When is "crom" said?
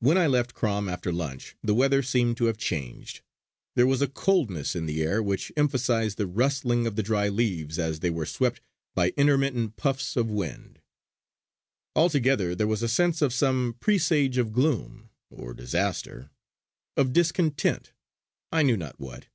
0.54-0.88